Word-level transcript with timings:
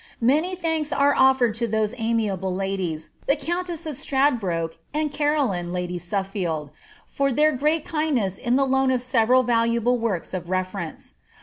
Many 0.19 0.55
thanks 0.55 0.91
are 0.91 1.13
offered 1.13 1.61
lo 1.61 1.67
those 1.67 1.93
amiable 1.95 2.55
ladies, 2.55 3.11
the 3.27 3.35
countess 3.35 3.85
of 3.85 3.93
Stradbroke 3.95 4.77
and 4.95 5.11
Caroline 5.11 5.71
lady 5.71 5.99
Suffield, 5.99 6.71
for 7.05 7.31
their 7.31 7.51
great 7.51 7.85
kindness 7.85 8.39
in 8.39 8.55
the 8.55 8.65
loan 8.65 8.89
of 8.89 9.03
several 9.03 9.43
valuable 9.43 9.99
works 9.99 10.33
of 10.33 10.49
reference. 10.49 11.13